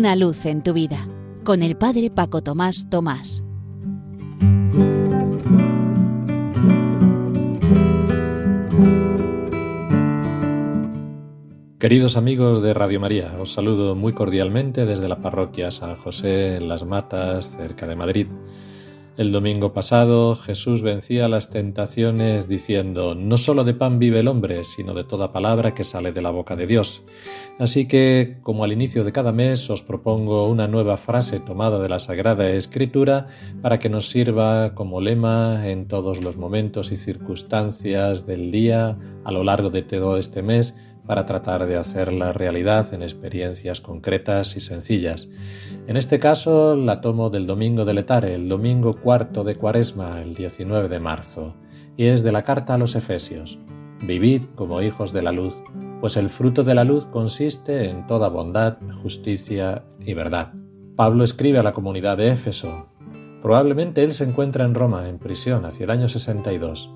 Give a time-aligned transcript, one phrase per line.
[0.00, 1.06] Una luz en tu vida
[1.44, 3.44] con el Padre Paco Tomás Tomás.
[11.78, 16.68] Queridos amigos de Radio María, os saludo muy cordialmente desde la parroquia San José en
[16.68, 18.26] Las Matas, cerca de Madrid.
[19.20, 24.64] El domingo pasado Jesús vencía las tentaciones diciendo, no solo de pan vive el hombre,
[24.64, 27.02] sino de toda palabra que sale de la boca de Dios.
[27.58, 31.90] Así que, como al inicio de cada mes, os propongo una nueva frase tomada de
[31.90, 33.26] la Sagrada Escritura
[33.60, 39.32] para que nos sirva como lema en todos los momentos y circunstancias del día a
[39.32, 40.74] lo largo de todo este mes
[41.10, 45.28] para tratar de hacer la realidad en experiencias concretas y sencillas.
[45.88, 50.36] En este caso la tomo del domingo de Letare, el domingo cuarto de Cuaresma, el
[50.36, 51.56] 19 de marzo,
[51.96, 53.58] y es de la carta a los Efesios.
[54.06, 55.60] Vivid como hijos de la luz,
[56.00, 60.52] pues el fruto de la luz consiste en toda bondad, justicia y verdad.
[60.94, 62.86] Pablo escribe a la comunidad de Éfeso.
[63.42, 66.88] Probablemente él se encuentra en Roma, en prisión, hacia el año 62.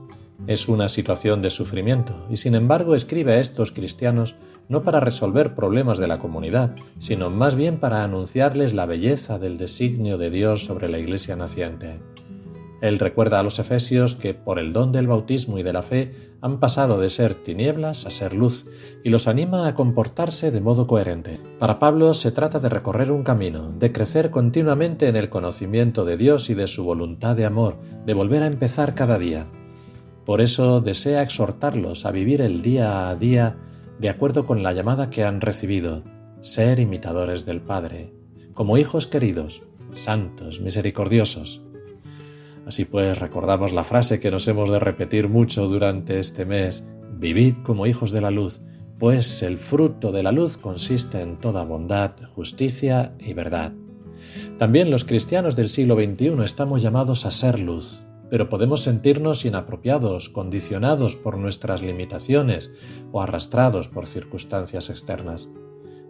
[0.46, 4.36] Es una situación de sufrimiento y sin embargo escribe a estos cristianos
[4.68, 9.56] no para resolver problemas de la comunidad, sino más bien para anunciarles la belleza del
[9.56, 12.00] designio de Dios sobre la iglesia naciente.
[12.84, 16.12] Él recuerda a los efesios que por el don del bautismo y de la fe
[16.42, 18.66] han pasado de ser tinieblas a ser luz
[19.02, 21.40] y los anima a comportarse de modo coherente.
[21.58, 26.18] Para Pablo se trata de recorrer un camino, de crecer continuamente en el conocimiento de
[26.18, 29.46] Dios y de su voluntad de amor, de volver a empezar cada día.
[30.24, 33.56] Por eso desea exhortarlos a vivir el día a día
[33.98, 36.02] de acuerdo con la llamada que han recibido,
[36.40, 38.12] ser imitadores del Padre,
[38.54, 41.62] como hijos queridos, santos, misericordiosos.
[42.66, 47.54] Así pues, recordamos la frase que nos hemos de repetir mucho durante este mes, vivid
[47.62, 48.60] como hijos de la luz,
[48.98, 53.72] pues el fruto de la luz consiste en toda bondad, justicia y verdad.
[54.58, 60.28] También los cristianos del siglo XXI estamos llamados a ser luz, pero podemos sentirnos inapropiados,
[60.28, 62.70] condicionados por nuestras limitaciones
[63.12, 65.50] o arrastrados por circunstancias externas.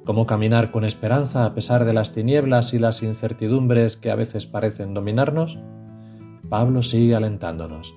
[0.04, 4.46] ¿Cómo caminar con esperanza a pesar de las tinieblas y las incertidumbres que a veces
[4.46, 5.58] parecen dominarnos?
[6.50, 7.94] Pablo sigue alentándonos.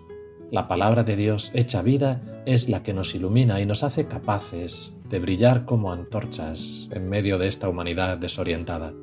[0.49, 4.95] La palabra de Dios hecha vida es la que nos ilumina y nos hace capaces
[5.09, 8.93] de brillar como antorchas en medio de esta humanidad desorientada.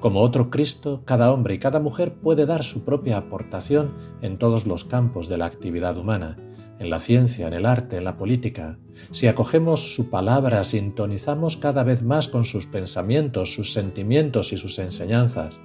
[0.00, 4.66] Como otro Cristo, cada hombre y cada mujer puede dar su propia aportación en todos
[4.66, 6.38] los campos de la actividad humana,
[6.78, 8.78] en la ciencia, en el arte, en la política.
[9.10, 14.78] Si acogemos su palabra, sintonizamos cada vez más con sus pensamientos, sus sentimientos y sus
[14.78, 15.60] enseñanzas.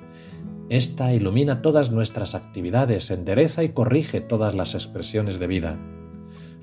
[0.68, 5.80] Esta ilumina todas nuestras actividades, endereza y corrige todas las expresiones de vida.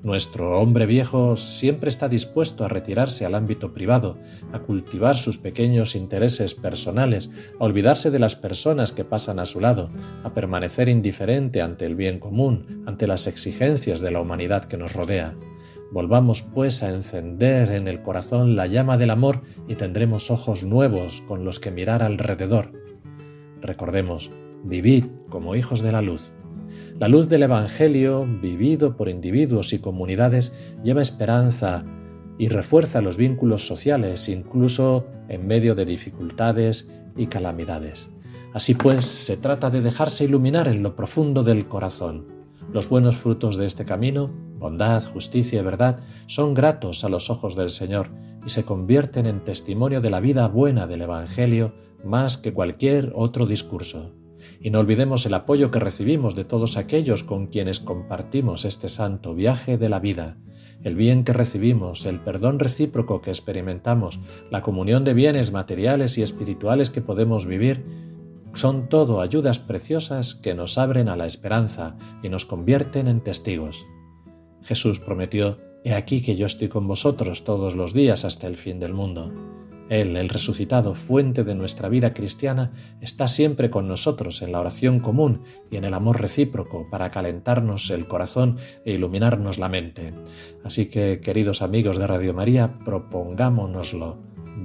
[0.03, 4.17] Nuestro hombre viejo siempre está dispuesto a retirarse al ámbito privado,
[4.51, 9.61] a cultivar sus pequeños intereses personales, a olvidarse de las personas que pasan a su
[9.61, 9.89] lado,
[10.25, 14.91] a permanecer indiferente ante el bien común, ante las exigencias de la humanidad que nos
[14.91, 15.35] rodea.
[15.93, 21.21] Volvamos pues a encender en el corazón la llama del amor y tendremos ojos nuevos
[21.29, 22.73] con los que mirar alrededor.
[23.61, 24.31] Recordemos,
[24.65, 26.33] vivid como hijos de la luz.
[26.99, 30.53] La luz del Evangelio, vivido por individuos y comunidades,
[30.83, 31.83] lleva esperanza
[32.37, 38.09] y refuerza los vínculos sociales, incluso en medio de dificultades y calamidades.
[38.53, 42.27] Así pues, se trata de dejarse iluminar en lo profundo del corazón.
[42.71, 47.55] Los buenos frutos de este camino, bondad, justicia y verdad, son gratos a los ojos
[47.55, 48.07] del Señor
[48.45, 51.73] y se convierten en testimonio de la vida buena del Evangelio
[52.03, 54.11] más que cualquier otro discurso
[54.59, 59.33] y no olvidemos el apoyo que recibimos de todos aquellos con quienes compartimos este santo
[59.35, 60.37] viaje de la vida,
[60.83, 64.19] el bien que recibimos, el perdón recíproco que experimentamos,
[64.51, 67.85] la comunión de bienes materiales y espirituales que podemos vivir,
[68.53, 73.85] son todo ayudas preciosas que nos abren a la esperanza y nos convierten en testigos.
[74.61, 78.79] Jesús prometió, He aquí que yo estoy con vosotros todos los días hasta el fin
[78.79, 79.33] del mundo.
[79.89, 82.71] Él, el resucitado, fuente de nuestra vida cristiana,
[83.01, 87.89] está siempre con nosotros en la oración común y en el amor recíproco para calentarnos
[87.89, 90.13] el corazón e iluminarnos la mente.
[90.63, 94.17] Así que, queridos amigos de Radio María, propongámonoslo,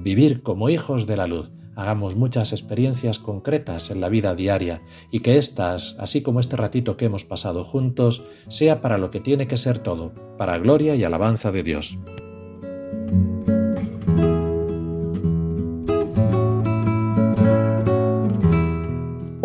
[0.03, 4.82] vivir como hijos de la luz, hagamos muchas experiencias concretas en la vida diaria
[5.12, 9.21] y que éstas, así como este ratito que hemos pasado juntos, sea para lo que
[9.21, 11.99] tiene que ser todo, para gloria y alabanza de Dios.